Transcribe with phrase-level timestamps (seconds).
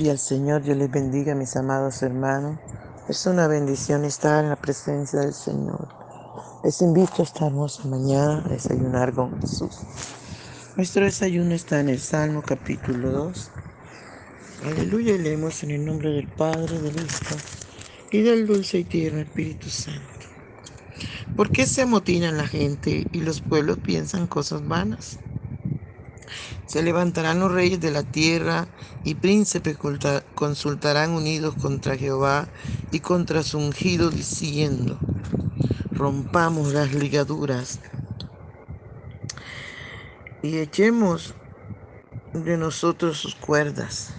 [0.00, 2.58] Gloria al Señor, Dios les bendiga, mis amados hermanos.
[3.06, 5.94] Es una bendición estar en la presencia del Señor.
[6.64, 9.90] Les invito esta hermosa mañana a desayunar con Jesús.
[10.74, 13.52] Nuestro desayuno está en el Salmo capítulo 2.
[14.62, 17.36] Aleluya, leemos en el nombre del Padre, del Hijo
[18.10, 20.28] y del dulce y tierno Espíritu Santo.
[21.34, 25.20] ¿Por qué se amotinan la gente y los pueblos piensan cosas vanas?
[26.70, 28.68] Se levantarán los reyes de la tierra
[29.02, 29.76] y príncipes
[30.36, 32.46] consultarán unidos contra Jehová
[32.92, 34.96] y contra su ungido diciendo,
[35.90, 37.80] rompamos las ligaduras
[40.44, 41.34] y echemos
[42.34, 44.14] de nosotros sus cuerdas.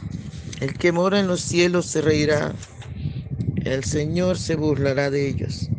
[0.60, 2.54] El que mora en los cielos se reirá,
[3.63, 5.70] el Señor se burlará de ellos.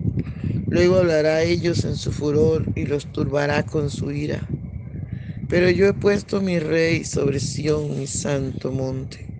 [0.68, 4.48] Luego hablará a ellos en su furor y los turbará con su ira.
[5.52, 9.36] Pero yo he puesto mi rey sobre Sión, mi santo monte.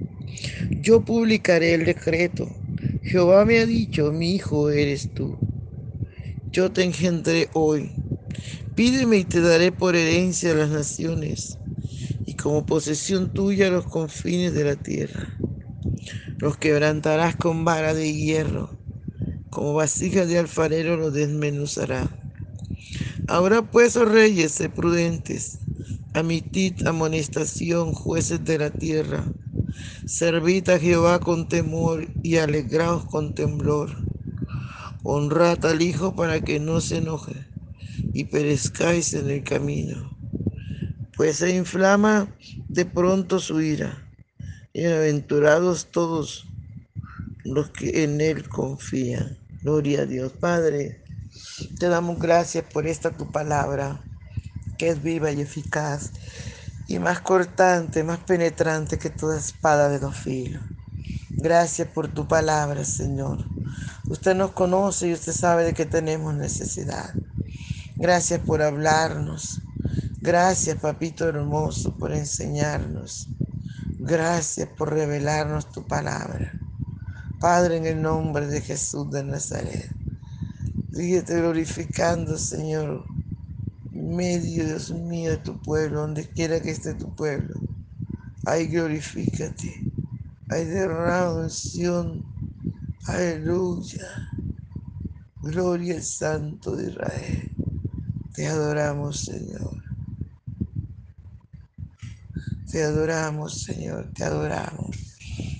[0.83, 2.55] Yo publicaré el decreto.
[3.03, 5.39] Jehová me ha dicho, mi hijo eres tú.
[6.51, 7.93] Yo te engendré hoy.
[8.75, 11.57] Pídeme y te daré por herencia a las naciones
[12.27, 15.35] y como posesión tuya los confines de la tierra.
[16.37, 18.79] Los quebrantarás con vara de hierro,
[19.49, 22.11] como vasijas de alfarero los desmenuzará.
[23.29, 25.62] Ahora pues, oh reyes, sé prudentes
[26.15, 29.25] Amitid amonestación, jueces de la tierra.
[30.05, 33.97] Servid a Jehová con temor y alegraos con temblor.
[35.05, 37.47] Honrad al Hijo para que no se enoje
[38.13, 40.15] y perezcáis en el camino,
[41.17, 42.29] pues se inflama
[42.69, 44.07] de pronto su ira.
[44.75, 46.47] Bienaventurados todos
[47.43, 49.39] los que en Él confían.
[49.63, 50.33] Gloria a Dios.
[50.33, 51.03] Padre,
[51.79, 54.05] te damos gracias por esta tu palabra
[54.83, 56.11] que es viva y eficaz,
[56.89, 60.61] y más cortante, más penetrante que toda espada de dos filos.
[61.31, 63.47] Gracias por tu palabra, Señor.
[64.09, 67.15] Usted nos conoce y usted sabe de que tenemos necesidad.
[67.95, 69.61] Gracias por hablarnos.
[70.21, 73.29] Gracias, papito hermoso, por enseñarnos.
[74.01, 76.59] Gracias por revelarnos tu palabra.
[77.39, 79.93] Padre, en el nombre de Jesús de Nazaret.
[80.91, 83.07] Dígate glorificando, Señor,
[84.13, 87.55] medio, Dios mío, de tu pueblo, donde quiera que esté tu pueblo.
[88.45, 89.87] Ay, glorifícate.
[90.49, 92.25] Ay, derrama unción.
[93.07, 94.09] Aleluya.
[95.43, 97.53] Gloria al Santo de Israel.
[98.35, 99.77] Te adoramos, Señor.
[102.71, 104.13] Te adoramos, Señor.
[104.15, 104.97] Te adoramos.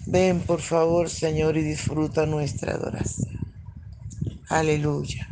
[0.07, 3.35] Ven, por favor, Señor, y disfruta nuestra adoración.
[4.49, 5.32] Aleluya.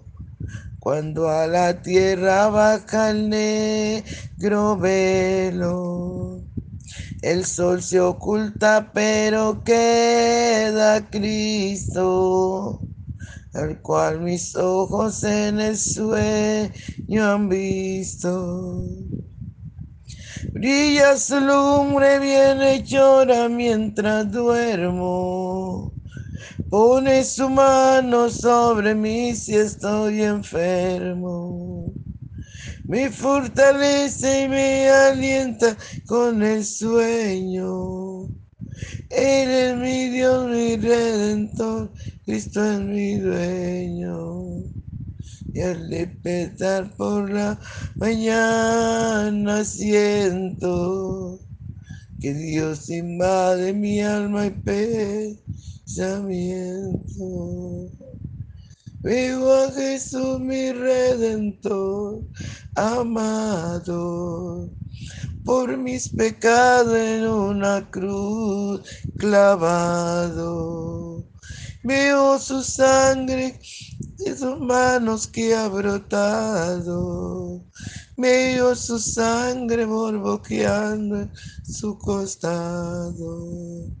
[0.81, 6.41] cuando a la tierra baja el negro velo.
[7.21, 12.87] El sol se oculta, pero queda Cristo,
[13.53, 16.71] al cual mis ojos en el sueño
[17.31, 18.83] han visto.
[20.55, 26.00] Brilla su lumbre bien llora mientras duermo
[26.69, 31.93] Pone su mano sobre mí si estoy enfermo.
[32.85, 35.77] Me fortalece y me alienta
[36.07, 38.27] con el sueño.
[39.09, 41.91] Él es mi Dios, mi redentor,
[42.25, 44.63] Cristo es mi dueño.
[45.53, 47.59] y al despertar por la
[47.97, 51.39] mañana siento
[52.21, 54.51] que Dios invade mi alma y
[55.95, 57.91] pensamiento.
[59.03, 62.23] Veo a Jesús mi redentor
[62.75, 64.69] amado
[65.43, 68.81] por mis pecados en una cruz
[69.17, 71.27] clavado.
[71.83, 73.59] Veo su sangre
[74.17, 77.65] de sus manos que ha brotado.
[78.15, 81.31] Veo su sangre borboqueando en
[81.63, 84.00] su costado.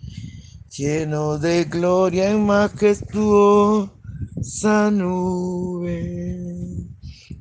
[0.71, 3.91] lleno de gloria en majestuosa
[4.91, 6.37] nube.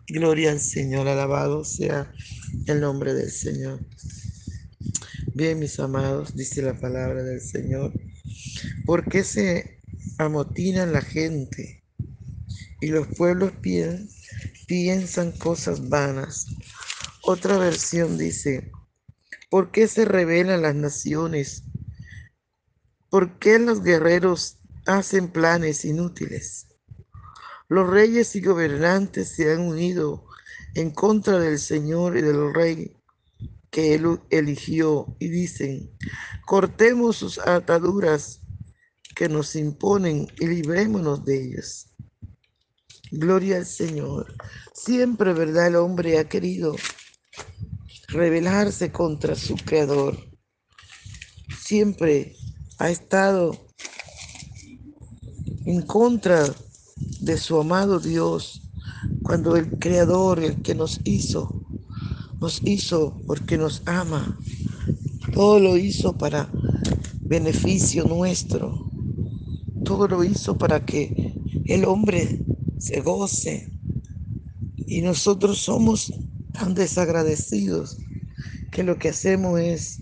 [0.08, 2.12] Gloria al Señor, alabado sea
[2.66, 3.80] el nombre del Señor.
[5.34, 7.94] Bien, mis amados, dice la palabra del Señor,
[8.84, 9.80] ¿por qué se
[10.18, 11.84] amotina la gente
[12.80, 13.52] y los pueblos
[14.66, 16.46] piensan cosas vanas?
[17.22, 18.72] Otra versión dice,
[19.50, 21.69] ¿por qué se rebelan las naciones?
[23.10, 26.68] ¿Por qué los guerreros hacen planes inútiles?
[27.68, 30.24] Los reyes y gobernantes se han unido
[30.76, 32.96] en contra del Señor y del Rey
[33.70, 35.90] que él eligió y dicen,
[36.46, 38.42] cortemos sus ataduras
[39.16, 41.92] que nos imponen y librémonos de ellas.
[43.10, 44.34] Gloria al Señor.
[44.72, 45.66] Siempre, ¿verdad?
[45.66, 46.76] El hombre ha querido
[48.08, 50.16] rebelarse contra su creador.
[51.60, 52.36] Siempre
[52.80, 53.54] ha estado
[55.66, 56.46] en contra
[57.20, 58.62] de su amado Dios
[59.22, 61.62] cuando el creador, el que nos hizo,
[62.40, 64.38] nos hizo porque nos ama.
[65.34, 66.50] Todo lo hizo para
[67.20, 68.90] beneficio nuestro.
[69.84, 71.34] Todo lo hizo para que
[71.66, 72.42] el hombre
[72.78, 73.70] se goce.
[74.86, 76.14] Y nosotros somos
[76.54, 77.98] tan desagradecidos
[78.72, 79.98] que lo que hacemos es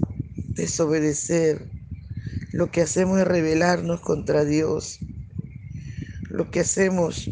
[0.54, 1.77] desobedecer.
[2.52, 5.00] Lo que hacemos es rebelarnos contra Dios.
[6.30, 7.28] Lo que hacemos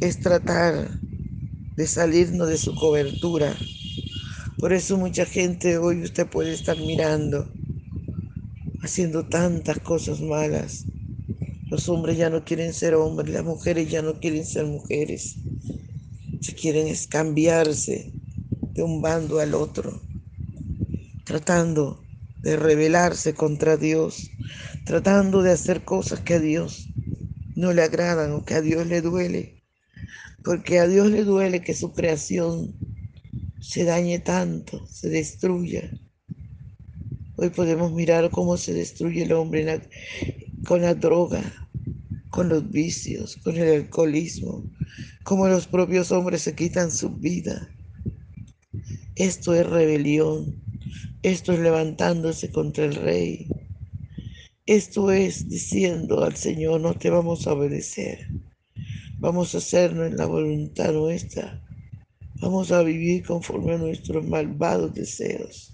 [0.00, 0.98] es tratar
[1.76, 3.54] de salirnos de su cobertura.
[4.58, 7.52] Por eso mucha gente hoy usted puede estar mirando,
[8.82, 10.86] haciendo tantas cosas malas.
[11.68, 15.36] Los hombres ya no quieren ser hombres, las mujeres ya no quieren ser mujeres.
[16.40, 18.10] Se quieren cambiarse
[18.72, 20.00] de un bando al otro,
[21.24, 22.03] tratando
[22.44, 24.30] de rebelarse contra Dios,
[24.84, 26.90] tratando de hacer cosas que a Dios
[27.56, 29.64] no le agradan o que a Dios le duele,
[30.44, 32.76] porque a Dios le duele que su creación
[33.60, 35.90] se dañe tanto, se destruya.
[37.36, 39.88] Hoy podemos mirar cómo se destruye el hombre
[40.66, 41.42] con la droga,
[42.28, 44.70] con los vicios, con el alcoholismo,
[45.24, 47.70] cómo los propios hombres se quitan su vida.
[49.16, 50.63] Esto es rebelión,
[51.24, 53.48] esto es levantándose contra el rey.
[54.66, 58.28] Esto es diciendo al Señor, no te vamos a obedecer,
[59.18, 61.62] vamos a hacernos en la voluntad nuestra
[62.40, 65.72] Vamos a vivir conforme a nuestros malvados deseos.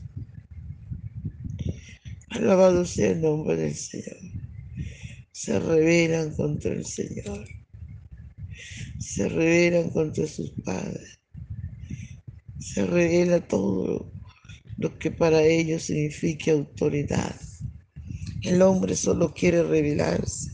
[2.28, 4.18] Alabado sea el nombre del Señor.
[5.32, 7.44] Se rebelan contra el Señor.
[9.00, 11.18] Se rebelan contra sus padres.
[12.60, 14.12] Se revela todo
[14.80, 17.36] lo que para ellos significa autoridad.
[18.42, 20.50] El hombre solo quiere rebelarse,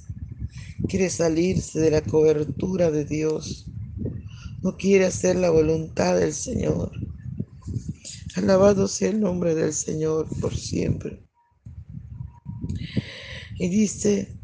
[0.88, 3.66] quiere salirse de la cobertura de Dios
[4.66, 6.90] no quiere hacer la voluntad del Señor.
[8.34, 11.22] Alabado sea el nombre del Señor por siempre.
[13.58, 14.36] Y dice,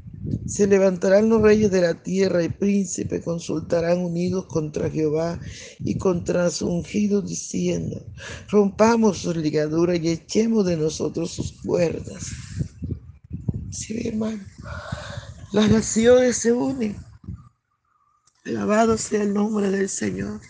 [0.47, 5.41] se levantarán los reyes de la tierra y príncipes consultarán unidos contra Jehová
[5.81, 8.05] y contra su ungido diciendo,
[8.49, 12.26] rompamos sus ligaduras y echemos de nosotros sus cuerdas.
[13.71, 14.43] Sí, hermano,
[15.52, 16.97] las naciones se unen
[18.45, 20.41] Alabado sea el nombre del Señor.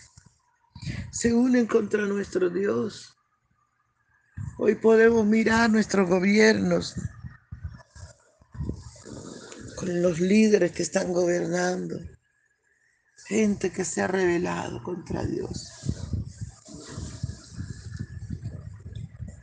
[1.11, 3.15] Se unen contra nuestro Dios.
[4.57, 6.95] Hoy podemos mirar nuestros gobiernos
[9.87, 11.99] los líderes que están gobernando.
[13.27, 15.69] gente que se ha rebelado contra Dios.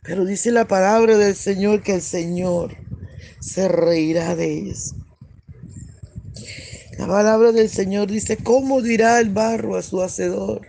[0.03, 2.77] Pero dice la palabra del Señor que el Señor
[3.39, 4.93] se reirá de ellos.
[6.97, 10.67] La palabra del Señor dice, ¿cómo dirá el barro a su hacedor?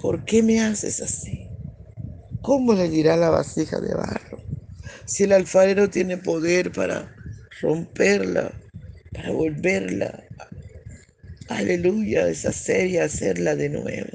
[0.00, 1.48] ¿Por qué me haces así?
[2.42, 4.38] ¿Cómo le dirá la vasija de barro?
[5.06, 7.13] Si el alfarero tiene poder para
[7.64, 8.52] romperla,
[9.12, 10.24] para volverla,
[11.48, 14.10] aleluya, deshacer y hacerla de nuevo.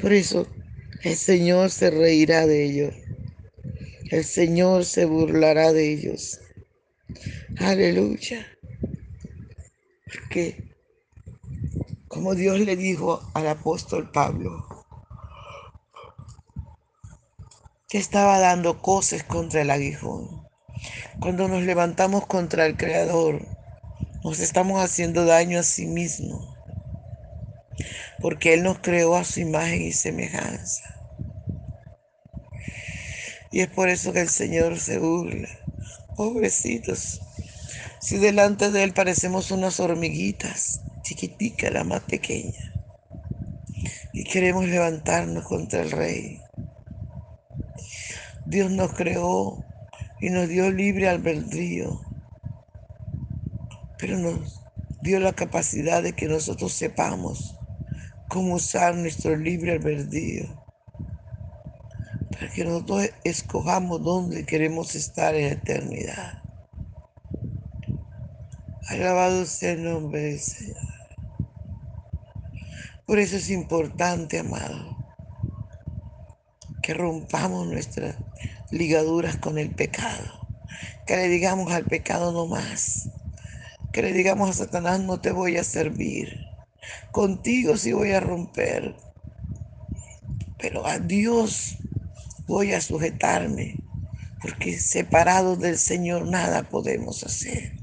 [0.00, 0.46] Por eso
[1.02, 2.94] el Señor se reirá de ellos.
[4.10, 6.40] El Señor se burlará de ellos.
[7.58, 8.46] Aleluya.
[10.06, 10.70] Porque
[12.08, 14.66] como Dios le dijo al apóstol Pablo,
[17.88, 20.39] que estaba dando cosas contra el aguijón.
[21.20, 23.46] Cuando nos levantamos contra el Creador,
[24.24, 26.56] nos estamos haciendo daño a sí mismo,
[28.22, 30.82] porque Él nos creó a su imagen y semejanza.
[33.52, 35.48] Y es por eso que el Señor se burla.
[36.16, 37.20] Pobrecitos.
[38.00, 42.72] Si delante de Él parecemos unas hormiguitas, chiquitica, la más pequeña,
[44.14, 46.40] y queremos levantarnos contra el Rey.
[48.46, 49.64] Dios nos creó
[50.20, 52.00] y nos dio libre albedrío,
[53.98, 54.60] pero nos
[55.02, 57.56] dio la capacidad de que nosotros sepamos
[58.28, 60.60] cómo usar nuestro libre albedrío
[62.30, 66.42] para que nosotros escojamos dónde queremos estar en eternidad.
[68.88, 70.76] Alabado sea el nombre del Señor.
[73.06, 74.99] Por eso es importante, amado,
[76.90, 78.16] que rompamos nuestras
[78.72, 80.48] ligaduras con el pecado,
[81.06, 83.10] que le digamos al pecado no más,
[83.92, 86.46] que le digamos a Satanás no te voy a servir,
[87.12, 88.96] contigo sí voy a romper,
[90.58, 91.76] pero a Dios
[92.48, 93.76] voy a sujetarme,
[94.42, 97.76] porque separados del Señor nada podemos hacer,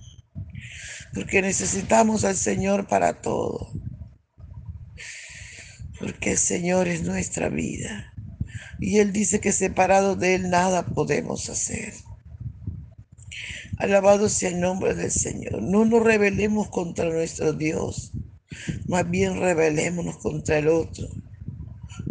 [1.14, 3.72] porque necesitamos al Señor para todo,
[5.98, 8.12] porque el Señor es nuestra vida.
[8.80, 11.94] Y Él dice que separados de Él nada podemos hacer.
[13.78, 15.62] Alabado sea el nombre del Señor.
[15.62, 18.12] No nos rebelemos contra nuestro Dios,
[18.88, 21.08] más bien rebelémonos contra el otro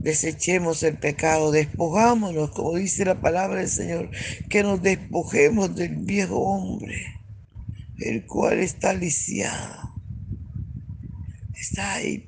[0.06, 4.10] desechemos el pecado, despojámonos, como dice la palabra del Señor,
[4.48, 6.94] que nos despojemos del viejo hombre,
[7.98, 9.94] el cual está lisiado,
[11.56, 12.24] está ahí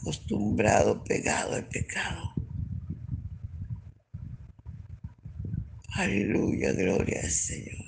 [0.00, 2.34] acostumbrado, pegado al pecado.
[6.02, 7.86] Aleluya, gloria al Señor.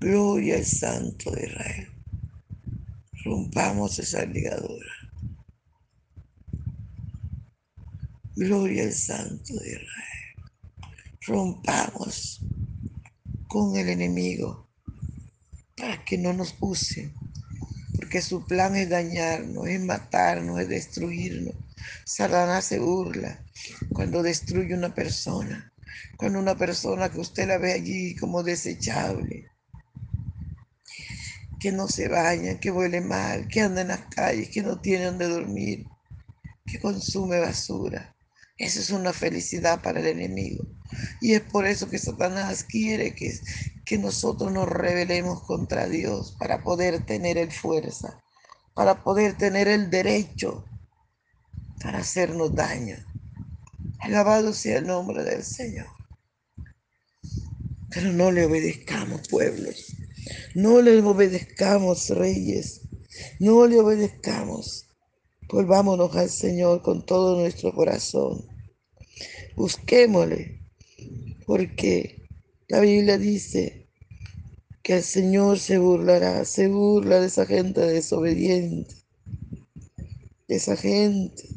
[0.00, 1.88] Gloria al Santo de Israel.
[3.24, 4.92] Rompamos esa ligadura.
[8.36, 10.18] Gloria al Santo de Israel.
[11.26, 12.40] Rompamos
[13.48, 14.70] con el enemigo
[15.76, 17.12] para que no nos use,
[17.96, 21.56] porque su plan es dañarnos, es matarnos, es destruirnos.
[22.04, 23.44] Satanás se burla
[23.92, 25.72] cuando destruye una persona,
[26.16, 29.50] cuando una persona que usted la ve allí como desechable,
[31.60, 35.06] que no se baña, que huele mal, que anda en las calles, que no tiene
[35.06, 35.86] donde dormir,
[36.66, 38.14] que consume basura.
[38.56, 40.64] Esa es una felicidad para el enemigo.
[41.20, 43.32] Y es por eso que Satanás quiere que,
[43.84, 48.22] que nosotros nos rebelemos contra Dios para poder tener el fuerza,
[48.74, 50.64] para poder tener el derecho
[51.84, 52.96] para hacernos daño.
[54.00, 55.86] Alabado sea el nombre del Señor.
[57.90, 59.94] Pero no le obedezcamos, pueblos.
[60.54, 62.80] No le obedezcamos, reyes.
[63.38, 64.86] No le obedezcamos.
[65.46, 68.46] Volvámonos al Señor con todo nuestro corazón.
[69.54, 70.62] Busquémosle,
[71.46, 72.26] porque
[72.68, 73.90] la Biblia dice
[74.82, 78.94] que el Señor se burlará, se burla de esa gente desobediente,
[80.48, 81.53] de esa gente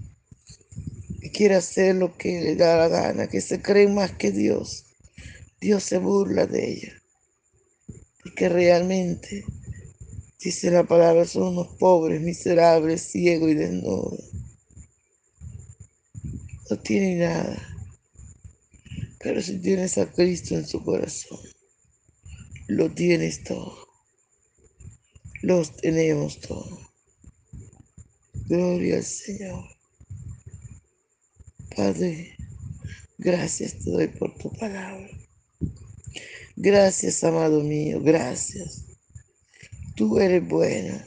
[1.38, 4.86] quiere hacer lo que le da la gana, que se cree más que Dios.
[5.62, 6.94] Dios se burla de ella,
[8.24, 9.46] porque realmente
[10.40, 14.24] Dice la palabra, son unos pobres, miserables, ciegos y desnudos.
[16.70, 17.62] No tienen nada.
[19.20, 21.40] Pero si tienes a Cristo en su corazón,
[22.68, 23.88] lo tienes todo.
[25.42, 26.80] Los tenemos todo.
[28.48, 29.77] Gloria al Señor.
[31.78, 32.36] Padre,
[33.20, 35.08] gracias te doy por tu palabra.
[36.56, 38.84] Gracias, amado mío, gracias.
[39.96, 41.00] Tú eres bueno.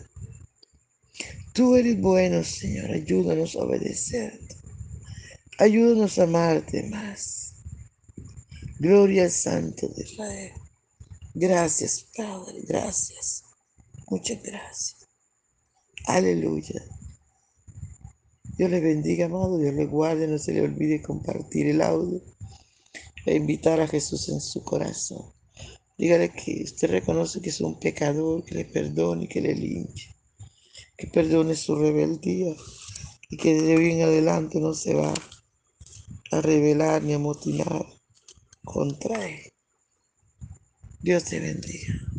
[1.53, 2.93] Tú eres bueno, Señor.
[2.93, 4.57] Ayúdanos a obedecerte.
[5.59, 7.55] Ayúdanos a amarte más.
[8.79, 10.53] Gloria al Santo de Israel.
[11.35, 12.63] Gracias, Padre.
[12.69, 13.43] Gracias.
[14.09, 15.09] Muchas gracias.
[16.07, 16.81] Aleluya.
[18.61, 19.57] Dios le bendiga, amado.
[19.57, 20.29] Dios le guarde.
[20.29, 22.21] No se le olvide compartir el audio
[23.25, 25.33] e invitar a Jesús en su corazón.
[25.97, 30.15] Dígale que usted reconoce que es un pecador, que le perdone, que le limpie,
[30.95, 32.55] que perdone su rebeldía
[33.31, 35.15] y que de hoy en adelante no se va
[36.31, 37.87] a rebelar ni a motinar
[38.63, 39.41] contra él.
[41.01, 42.10] Dios te bendiga.